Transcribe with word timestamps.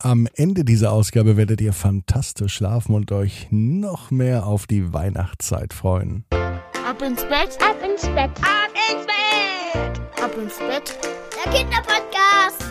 Am 0.00 0.28
Ende 0.36 0.64
dieser 0.64 0.92
Ausgabe 0.92 1.36
werdet 1.36 1.60
ihr 1.60 1.72
fantastisch 1.72 2.54
schlafen 2.54 2.94
und 2.94 3.10
euch 3.10 3.48
noch 3.50 4.12
mehr 4.12 4.46
auf 4.46 4.68
die 4.68 4.92
Weihnachtszeit 4.92 5.74
freuen. 5.74 6.24
Ab 6.30 7.02
ins 7.02 7.22
Bett, 7.22 7.58
ab 7.60 7.74
ins 7.84 8.02
Bett, 8.02 8.30
ab 8.40 8.70
ins 8.92 9.06
Bett, 9.06 10.22
ab 10.22 10.30
ins 10.40 10.56
Bett. 10.58 10.96
Der 11.44 11.52
Kinderpodcast. 11.52 12.64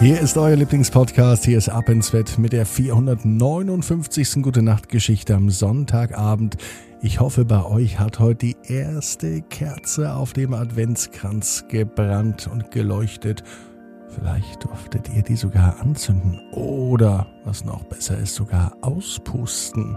Hier 0.00 0.20
ist 0.20 0.36
euer 0.36 0.56
Lieblingspodcast. 0.56 1.44
Hier 1.44 1.56
ist 1.56 1.68
Ab 1.68 1.88
ins 1.88 2.10
Bett 2.10 2.36
mit 2.36 2.52
der 2.52 2.66
459. 2.66 4.42
Gute 4.42 4.62
Nacht 4.62 4.88
Geschichte 4.88 5.36
am 5.36 5.50
Sonntagabend. 5.50 6.56
Ich 7.00 7.20
hoffe, 7.20 7.44
bei 7.44 7.64
euch 7.64 8.00
hat 8.00 8.18
heute 8.18 8.46
die 8.46 8.56
erste 8.64 9.42
Kerze 9.42 10.14
auf 10.14 10.32
dem 10.32 10.52
Adventskranz 10.52 11.66
gebrannt 11.68 12.48
und 12.52 12.72
geleuchtet 12.72 13.44
Vielleicht 14.18 14.64
durftet 14.64 15.08
ihr 15.14 15.22
die 15.22 15.36
sogar 15.36 15.80
anzünden 15.80 16.40
oder, 16.52 17.26
was 17.44 17.64
noch 17.64 17.84
besser 17.84 18.18
ist, 18.18 18.34
sogar 18.34 18.76
auspusten. 18.80 19.96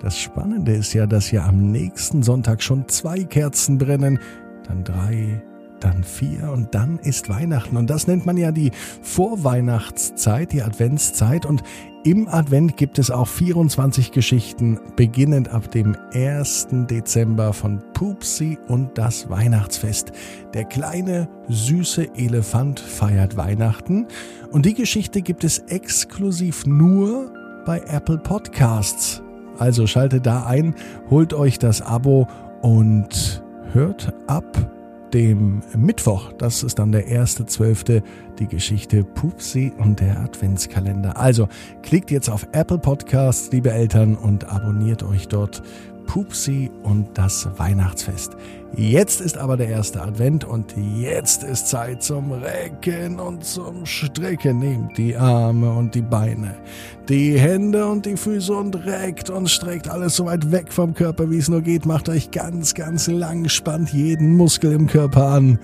Das 0.00 0.16
Spannende 0.16 0.74
ist 0.74 0.92
ja, 0.92 1.06
dass 1.06 1.32
ja 1.32 1.44
am 1.44 1.72
nächsten 1.72 2.22
Sonntag 2.22 2.62
schon 2.62 2.86
zwei 2.88 3.24
Kerzen 3.24 3.78
brennen, 3.78 4.20
dann 4.68 4.84
drei, 4.84 5.42
dann 5.80 6.04
vier 6.04 6.50
und 6.52 6.74
dann 6.74 6.98
ist 6.98 7.28
Weihnachten. 7.28 7.76
Und 7.76 7.88
das 7.88 8.06
nennt 8.06 8.26
man 8.26 8.36
ja 8.36 8.52
die 8.52 8.72
Vorweihnachtszeit, 9.02 10.52
die 10.52 10.62
Adventszeit. 10.62 11.46
Und 11.46 11.62
im 12.04 12.28
Advent 12.28 12.76
gibt 12.76 12.98
es 12.98 13.10
auch 13.10 13.26
24 13.26 14.12
Geschichten, 14.12 14.78
beginnend 14.96 15.48
ab 15.48 15.70
dem 15.70 15.96
1. 16.14 16.68
Dezember 16.88 17.52
von 17.52 17.82
Pupsi 17.92 18.58
und 18.68 18.96
das 18.96 19.28
Weihnachtsfest. 19.28 20.12
Der 20.54 20.64
kleine, 20.64 21.28
süße 21.48 22.14
Elefant 22.14 22.80
feiert 22.80 23.36
Weihnachten. 23.36 24.06
Und 24.52 24.64
die 24.64 24.74
Geschichte 24.74 25.22
gibt 25.22 25.44
es 25.44 25.58
exklusiv 25.68 26.66
nur 26.66 27.32
bei 27.66 27.80
Apple 27.80 28.18
Podcasts. 28.18 29.22
Also 29.58 29.86
schaltet 29.86 30.24
da 30.24 30.46
ein, 30.46 30.74
holt 31.10 31.34
euch 31.34 31.58
das 31.58 31.82
Abo 31.82 32.28
und 32.62 33.42
hört 33.72 34.14
ab 34.28 34.77
dem 35.14 35.62
Mittwoch, 35.76 36.32
das 36.32 36.62
ist 36.62 36.78
dann 36.78 36.92
der 36.92 37.06
erste 37.06 37.46
zwölfte, 37.46 38.02
die 38.38 38.46
Geschichte 38.46 39.04
Pupsi 39.04 39.72
und 39.78 40.00
der 40.00 40.20
Adventskalender. 40.20 41.16
Also 41.16 41.48
klickt 41.82 42.10
jetzt 42.10 42.28
auf 42.28 42.46
Apple 42.52 42.78
Podcasts, 42.78 43.50
liebe 43.52 43.70
Eltern, 43.70 44.16
und 44.16 44.44
abonniert 44.48 45.02
euch 45.02 45.28
dort 45.28 45.62
Pupsi 46.08 46.70
und 46.82 47.06
das 47.14 47.46
Weihnachtsfest. 47.58 48.32
Jetzt 48.74 49.20
ist 49.20 49.38
aber 49.38 49.56
der 49.56 49.68
erste 49.68 50.02
Advent 50.02 50.42
und 50.42 50.74
jetzt 50.96 51.44
ist 51.44 51.68
Zeit 51.68 52.02
zum 52.02 52.32
Recken 52.32 53.20
und 53.20 53.44
zum 53.44 53.84
Strecken. 53.86 54.58
Nehmt 54.58 54.96
die 54.98 55.14
Arme 55.16 55.70
und 55.70 55.94
die 55.94 56.02
Beine, 56.02 56.56
die 57.08 57.38
Hände 57.38 57.86
und 57.86 58.06
die 58.06 58.16
Füße 58.16 58.52
und 58.52 58.74
reckt 58.86 59.30
und 59.30 59.48
streckt 59.48 59.88
alles 59.88 60.16
so 60.16 60.24
weit 60.24 60.50
weg 60.50 60.72
vom 60.72 60.94
Körper, 60.94 61.30
wie 61.30 61.38
es 61.38 61.48
nur 61.48 61.60
geht. 61.60 61.86
Macht 61.86 62.08
euch 62.08 62.30
ganz, 62.30 62.74
ganz 62.74 63.06
lang, 63.06 63.48
spannt 63.48 63.92
jeden 63.92 64.34
Muskel 64.34 64.72
im 64.72 64.86
Körper 64.86 65.28
an. 65.28 65.58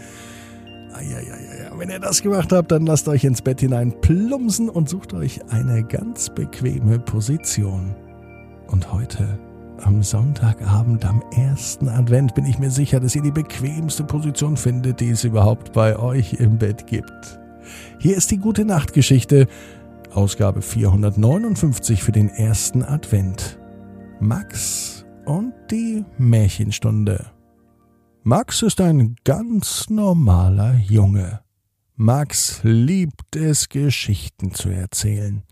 Eieieiei. 0.92 1.70
Wenn 1.76 1.90
ihr 1.90 1.98
das 1.98 2.22
gemacht 2.22 2.52
habt, 2.52 2.70
dann 2.70 2.86
lasst 2.86 3.08
euch 3.08 3.24
ins 3.24 3.42
Bett 3.42 3.60
hinein 3.60 3.92
plumpsen 4.00 4.68
und 4.68 4.88
sucht 4.88 5.14
euch 5.14 5.40
eine 5.50 5.82
ganz 5.82 6.28
bequeme 6.28 6.98
Position. 6.98 7.94
Und 8.68 8.92
heute 8.92 9.38
am 9.82 10.02
Sonntagabend, 10.02 11.04
am 11.04 11.22
ersten 11.32 11.88
Advent, 11.88 12.34
bin 12.34 12.46
ich 12.46 12.58
mir 12.58 12.70
sicher, 12.70 13.00
dass 13.00 13.14
ihr 13.14 13.22
die 13.22 13.30
bequemste 13.30 14.04
Position 14.04 14.56
findet, 14.56 15.00
die 15.00 15.10
es 15.10 15.24
überhaupt 15.24 15.72
bei 15.72 15.98
euch 15.98 16.34
im 16.34 16.58
Bett 16.58 16.86
gibt. 16.86 17.40
Hier 17.98 18.16
ist 18.16 18.30
die 18.30 18.38
gute 18.38 18.64
Nachtgeschichte, 18.64 19.46
Ausgabe 20.12 20.62
459 20.62 22.02
für 22.02 22.12
den 22.12 22.28
ersten 22.28 22.82
Advent. 22.82 23.58
Max 24.20 25.04
und 25.24 25.52
die 25.70 26.04
Märchenstunde. 26.18 27.26
Max 28.22 28.62
ist 28.62 28.80
ein 28.80 29.16
ganz 29.24 29.90
normaler 29.90 30.74
Junge. 30.76 31.40
Max 31.96 32.60
liebt 32.62 33.36
es, 33.36 33.68
Geschichten 33.68 34.52
zu 34.52 34.68
erzählen. 34.68 35.42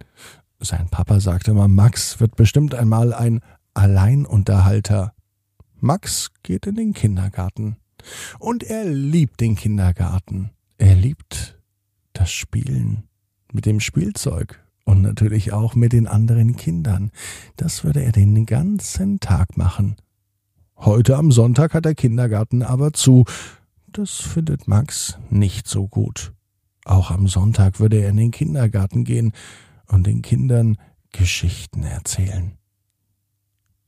Sein 0.61 0.89
Papa 0.91 1.21
sagte 1.21 1.51
immer, 1.51 1.69
Max 1.69 2.21
wird 2.21 2.37
bestimmt 2.37 2.75
einmal 2.75 3.13
ein 3.13 3.41
Alleinunterhalter. 3.75 5.15
Max 5.81 6.31
geht 6.43 6.67
in 6.67 6.75
den 6.77 6.93
Kindergarten. 6.93 7.77
Und 8.39 8.63
er 8.63 8.85
liebt 8.85 9.41
den 9.41 9.55
Kindergarten. 9.55 10.51
Er 10.79 10.95
liebt 10.95 11.59
das 12.13 12.31
Spielen 12.31 13.05
mit 13.53 13.67
dem 13.67 13.81
Spielzeug 13.81 14.61
und 14.85 15.03
natürlich 15.03 15.53
auch 15.53 15.75
mit 15.75 15.93
den 15.93 16.07
anderen 16.07 16.57
Kindern. 16.57 17.11
Das 17.57 17.85
würde 17.85 18.03
er 18.03 18.13
den 18.13 18.47
ganzen 18.47 19.21
Tag 19.21 19.57
machen. 19.57 19.97
Heute 20.77 21.17
am 21.17 21.31
Sonntag 21.31 21.75
hat 21.75 21.85
der 21.85 21.95
Kindergarten 21.95 22.63
aber 22.63 22.93
zu. 22.93 23.25
Das 23.87 24.17
findet 24.17 24.67
Max 24.67 25.19
nicht 25.31 25.69
so 25.69 25.87
gut. 25.87 26.33
Auch 26.85 27.11
am 27.11 27.29
Sonntag 27.29 27.79
würde 27.79 27.99
er 27.99 28.11
in 28.11 28.17
den 28.17 28.31
Kindergarten 28.33 29.05
gehen 29.05 29.33
und 29.87 30.07
den 30.07 30.23
Kindern 30.23 30.79
Geschichten 31.13 31.85
erzählen. 31.85 32.59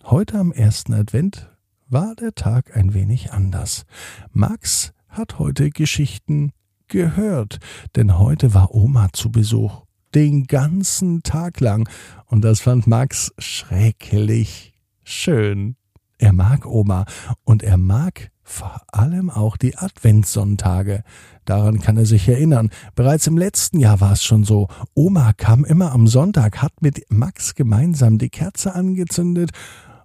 Heute 0.07 0.39
am 0.39 0.53
ersten 0.53 0.93
Advent 0.93 1.51
war 1.89 2.15
der 2.15 2.35
Tag 2.35 2.77
ein 2.77 2.93
wenig 2.93 3.33
anders. 3.33 3.87
Max 4.33 4.93
hat 5.09 5.39
heute 5.39 5.71
Geschichten 5.71 6.53
gehört, 6.89 7.59
denn 7.97 8.19
heute 8.19 8.53
war 8.53 8.75
Oma 8.75 9.09
zu 9.15 9.33
Besuch. 9.33 9.85
Den 10.15 10.47
ganzen 10.47 11.23
Tag 11.23 11.59
lang. 11.61 11.89
Und 12.27 12.45
das 12.45 12.61
fand 12.61 12.87
Max 12.87 13.33
schrecklich 13.39 14.75
schön. 15.05 15.75
Er 16.19 16.35
mag 16.35 16.67
Oma 16.67 17.07
und 17.45 17.63
er 17.63 17.79
mag 17.79 18.31
vor 18.43 18.83
allem 18.93 19.31
auch 19.31 19.57
die 19.57 19.79
Adventssonntage. 19.79 21.03
Daran 21.47 21.81
kann 21.81 21.97
er 21.97 22.05
sich 22.05 22.29
erinnern. 22.29 22.69
Bereits 22.95 23.27
im 23.27 23.39
letzten 23.39 23.81
Jahr 23.81 24.03
war 24.03 24.13
es 24.13 24.23
schon 24.23 24.45
so. 24.45 24.69
Oma 24.93 25.33
kam 25.33 25.65
immer 25.65 25.93
am 25.93 26.07
Sonntag, 26.07 26.61
hat 26.61 26.83
mit 26.83 27.07
Max 27.09 27.55
gemeinsam 27.55 28.19
die 28.19 28.29
Kerze 28.29 28.75
angezündet 28.75 29.51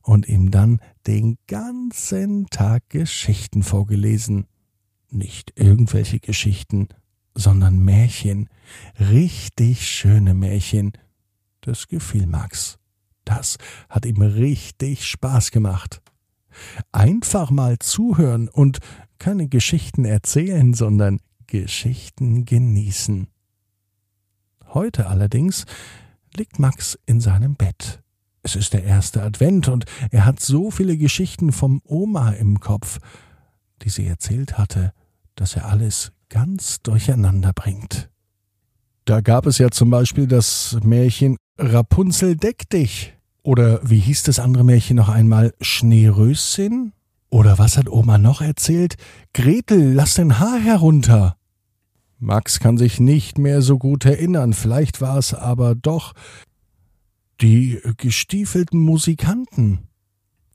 und 0.02 0.28
ihm 0.28 0.52
dann 0.52 0.80
den 1.08 1.38
ganzen 1.48 2.48
Tag 2.48 2.90
Geschichten 2.90 3.64
vorgelesen. 3.64 4.48
Nicht 5.10 5.54
irgendwelche 5.56 6.20
Geschichten, 6.20 6.88
sondern 7.36 7.80
Märchen, 7.80 8.50
richtig 9.00 9.88
schöne 9.88 10.34
Märchen. 10.34 10.94
Das 11.62 11.88
gefiel 11.88 12.28
Max. 12.28 12.78
Das 13.26 13.58
hat 13.90 14.06
ihm 14.06 14.22
richtig 14.22 15.08
Spaß 15.08 15.52
gemacht. 15.52 16.02
Einfach 16.92 17.52
mal 17.52 17.78
zuhören 17.80 18.50
und 18.50 18.80
keine 19.20 19.48
Geschichten 19.48 20.06
erzählen, 20.06 20.74
sondern 20.74 21.20
Geschichten 21.48 22.46
genießen. 22.46 23.28
Heute 24.74 25.08
allerdings 25.08 25.66
liegt 26.36 26.60
Max 26.60 26.98
in 27.06 27.22
seinem 27.22 27.56
Bett. 27.56 28.02
Es 28.42 28.56
ist 28.56 28.74
der 28.74 28.84
erste 28.84 29.22
Advent 29.22 29.68
und 29.68 29.86
er 30.12 30.26
hat 30.26 30.40
so 30.40 30.72
viele 30.72 30.98
Geschichten 30.98 31.52
vom 31.52 31.82
Oma 31.84 32.32
im 32.32 32.60
Kopf, 32.60 33.00
die 33.82 33.90
sie 33.90 34.08
erzählt 34.08 34.58
hatte, 34.58 34.94
dass 35.36 35.56
er 35.56 35.66
alles 35.66 36.12
ganz 36.30 36.82
durcheinander 36.82 37.54
bringt. 37.54 38.10
Da 39.06 39.22
gab 39.22 39.46
es 39.46 39.58
ja 39.58 39.70
zum 39.72 39.90
Beispiel 39.90 40.28
das 40.28 40.78
Märchen 40.84 41.38
Rapunzel 41.58 42.36
deck 42.36 42.70
dich. 42.70 43.16
Oder 43.42 43.80
wie 43.84 44.00
hieß 44.00 44.24
das 44.24 44.40
andere 44.40 44.64
Märchen 44.64 44.98
noch 44.98 45.10
einmal? 45.10 45.54
Schneeröschen? 45.62 46.94
Oder 47.30 47.58
was 47.58 47.78
hat 47.78 47.90
Oma 47.90 48.18
noch 48.18 48.42
erzählt? 48.42 48.96
Gretel, 49.34 49.94
lass 49.94 50.16
dein 50.16 50.40
Haar 50.40 50.60
herunter. 50.60 51.36
Max 52.20 52.60
kann 52.60 52.78
sich 52.78 53.00
nicht 53.00 53.38
mehr 53.38 53.62
so 53.62 53.78
gut 53.78 54.06
erinnern, 54.06 54.54
vielleicht 54.54 55.00
war 55.00 55.18
es 55.18 55.34
aber 55.34 55.74
doch 55.74 56.14
die 57.42 57.80
gestiefelten 57.98 58.80
Musikanten. 58.80 59.88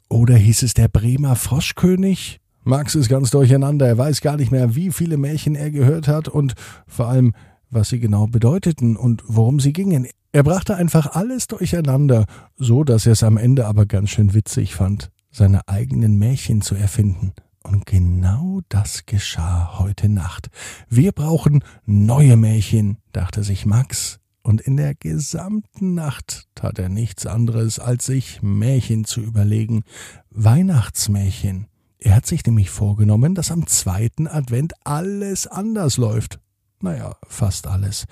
Oder 0.09 0.37
hieß 0.37 0.63
es 0.63 0.75
der 0.75 0.89
Bremer 0.89 1.37
Froschkönig? 1.37 2.41
Max 2.63 2.95
ist 2.95 3.09
ganz 3.09 3.31
durcheinander, 3.31 3.87
er 3.87 3.99
weiß 3.99 4.21
gar 4.21 4.37
nicht 4.37 4.51
mehr, 4.51 4.75
wie 4.75 4.91
viele 4.91 5.17
Märchen 5.17 5.55
er 5.55 5.71
gehört 5.71 6.09
hat 6.09 6.29
und 6.29 6.55
vor 6.87 7.09
allem, 7.09 7.35
was 7.71 7.91
sie 7.91 8.01
genau 8.01 8.27
bedeuteten 8.27 8.97
und 8.97 9.23
worum 9.27 9.61
sie 9.61 9.73
gingen. 9.73 10.07
Er 10.33 10.43
brachte 10.43 10.75
einfach 10.75 11.15
alles 11.15 11.47
durcheinander, 11.47 12.25
so 12.57 12.85
dass 12.85 13.07
er 13.07 13.13
es 13.13 13.23
am 13.23 13.37
Ende 13.37 13.67
aber 13.67 13.87
ganz 13.87 14.11
schön 14.11 14.33
witzig 14.33 14.75
fand, 14.75 15.11
seine 15.31 15.69
eigenen 15.69 16.19
Märchen 16.19 16.63
zu 16.63 16.75
erfinden. 16.75 17.33
Und 17.63 17.87
genau 17.87 18.61
das 18.69 19.07
geschah 19.07 19.79
heute 19.79 20.09
Nacht. 20.09 20.49
Wir 20.89 21.13
brauchen 21.13 21.65
neue 21.87 22.37
Märchen, 22.37 22.99
dachte 23.13 23.43
sich 23.43 23.67
Max 23.67 24.21
und 24.45 24.61
in 24.61 24.77
der 24.77 24.95
gesamten 24.95 25.95
Nacht 25.95 26.49
tat 26.55 26.79
er 26.79 26.91
nichts 26.91 27.27
anderes, 27.27 27.79
als 27.79 28.07
sich 28.07 28.43
Märchen 28.43 29.05
zu 29.05 29.21
überlegen, 29.21 29.85
Weihnachtsmärchen. 30.31 31.67
Er 31.99 32.15
hat 32.15 32.27
sich 32.27 32.45
nämlich 32.45 32.69
vorgenommen, 32.69 33.35
dass 33.35 33.51
am 33.51 33.67
zweiten 33.67 34.29
Advent 34.29 34.75
alles 34.85 35.47
anders 35.47 35.97
läuft. 35.97 36.39
Naja, 36.81 37.17
fast 37.27 37.67
alles. 37.67 38.05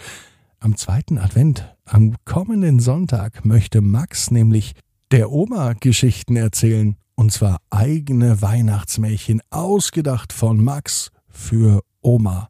Am 0.58 0.76
zweiten 0.79 1.19
Advent, 1.19 1.76
am 1.84 2.17
kommenden 2.25 2.81
Sonntag, 2.81 3.44
möchte 3.44 3.82
Max 3.82 4.31
nämlich 4.31 4.73
der 5.11 5.31
Oma 5.31 5.75
Geschichten 5.75 6.37
erzählen. 6.37 6.96
Und 7.14 7.32
zwar 7.32 7.58
eigene 7.69 8.40
Weihnachtsmärchen, 8.40 9.43
ausgedacht 9.50 10.32
von 10.32 10.64
Max 10.64 11.11
für 11.28 11.82
Oma. 12.00 12.49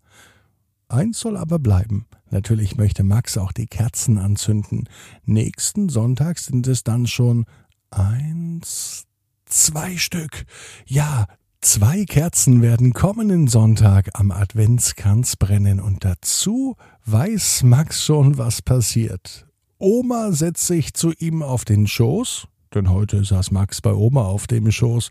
Eins 0.88 1.18
soll 1.18 1.36
aber 1.36 1.58
bleiben. 1.58 2.06
Natürlich 2.32 2.78
möchte 2.78 3.04
Max 3.04 3.36
auch 3.36 3.52
die 3.52 3.66
Kerzen 3.66 4.16
anzünden. 4.16 4.88
Nächsten 5.26 5.90
Sonntag 5.90 6.38
sind 6.38 6.66
es 6.66 6.82
dann 6.82 7.06
schon 7.06 7.44
eins, 7.90 9.04
zwei 9.44 9.98
Stück. 9.98 10.46
Ja, 10.86 11.26
zwei 11.60 12.06
Kerzen 12.06 12.62
werden 12.62 12.94
kommenden 12.94 13.48
Sonntag 13.48 14.08
am 14.14 14.30
Adventskranz 14.30 15.36
brennen 15.36 15.78
und 15.78 16.06
dazu 16.06 16.76
weiß 17.04 17.64
Max 17.64 18.02
schon, 18.02 18.38
was 18.38 18.62
passiert. 18.62 19.46
Oma 19.76 20.32
setzt 20.32 20.66
sich 20.66 20.94
zu 20.94 21.12
ihm 21.12 21.42
auf 21.42 21.66
den 21.66 21.86
Schoß, 21.86 22.48
denn 22.74 22.88
heute 22.88 23.24
saß 23.24 23.50
Max 23.50 23.82
bei 23.82 23.92
Oma 23.92 24.22
auf 24.22 24.46
dem 24.46 24.72
Schoß, 24.72 25.10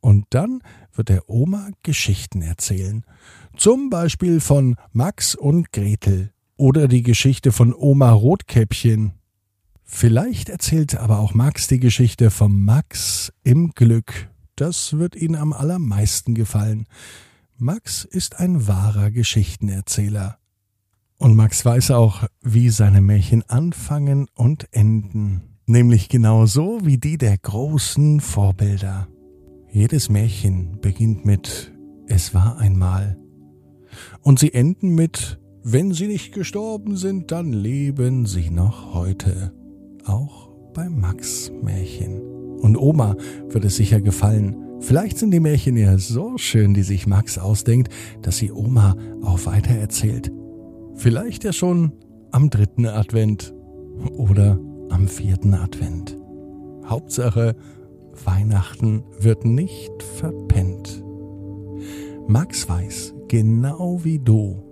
und 0.00 0.26
dann 0.30 0.60
wird 0.92 1.08
er 1.08 1.30
Oma 1.30 1.70
Geschichten 1.82 2.42
erzählen. 2.42 3.04
Zum 3.56 3.88
Beispiel 3.88 4.40
von 4.40 4.76
Max 4.92 5.34
und 5.34 5.72
Gretel 5.72 6.32
oder 6.62 6.86
die 6.86 7.02
Geschichte 7.02 7.50
von 7.50 7.74
Oma 7.74 8.12
Rotkäppchen. 8.12 9.14
Vielleicht 9.82 10.48
erzählt 10.48 10.96
aber 10.96 11.18
auch 11.18 11.34
Max 11.34 11.66
die 11.66 11.80
Geschichte 11.80 12.30
vom 12.30 12.64
Max 12.64 13.32
im 13.42 13.72
Glück. 13.72 14.30
Das 14.54 14.96
wird 14.96 15.16
Ihnen 15.16 15.34
am 15.34 15.52
allermeisten 15.52 16.36
gefallen. 16.36 16.86
Max 17.58 18.04
ist 18.04 18.38
ein 18.38 18.68
wahrer 18.68 19.10
Geschichtenerzähler. 19.10 20.38
Und 21.18 21.34
Max 21.34 21.64
weiß 21.64 21.90
auch, 21.90 22.28
wie 22.42 22.68
seine 22.68 23.00
Märchen 23.00 23.42
anfangen 23.48 24.28
und 24.36 24.68
enden. 24.70 25.42
Nämlich 25.66 26.08
genau 26.08 26.46
so 26.46 26.78
wie 26.84 26.96
die 26.96 27.18
der 27.18 27.38
großen 27.38 28.20
Vorbilder. 28.20 29.08
Jedes 29.68 30.08
Märchen 30.08 30.80
beginnt 30.80 31.24
mit 31.24 31.72
Es 32.06 32.34
war 32.34 32.58
einmal. 32.58 33.18
Und 34.20 34.38
sie 34.38 34.54
enden 34.54 34.94
mit 34.94 35.41
wenn 35.64 35.92
sie 35.92 36.08
nicht 36.08 36.32
gestorben 36.32 36.96
sind, 36.96 37.30
dann 37.30 37.52
leben 37.52 38.26
sie 38.26 38.50
noch 38.50 38.94
heute. 38.94 39.52
Auch 40.04 40.50
beim 40.74 41.00
Max 41.00 41.52
Märchen. 41.62 42.20
Und 42.60 42.76
Oma 42.76 43.16
wird 43.48 43.64
es 43.64 43.76
sicher 43.76 44.00
gefallen. 44.00 44.56
Vielleicht 44.80 45.18
sind 45.18 45.30
die 45.30 45.40
Märchen 45.40 45.76
ja 45.76 45.96
so 45.98 46.36
schön, 46.36 46.74
die 46.74 46.82
sich 46.82 47.06
Max 47.06 47.38
ausdenkt, 47.38 47.92
dass 48.22 48.38
sie 48.38 48.50
Oma 48.50 48.96
auch 49.22 49.46
weiter 49.46 49.74
erzählt. 49.74 50.32
Vielleicht 50.94 51.44
ja 51.44 51.52
schon 51.52 51.92
am 52.32 52.50
dritten 52.50 52.86
Advent 52.86 53.54
oder 54.16 54.58
am 54.90 55.06
vierten 55.06 55.54
Advent. 55.54 56.18
Hauptsache, 56.84 57.54
Weihnachten 58.24 59.04
wird 59.20 59.44
nicht 59.44 60.02
verpennt. 60.18 61.04
Max 62.26 62.68
weiß, 62.68 63.14
genau 63.28 64.00
wie 64.02 64.18
du, 64.18 64.71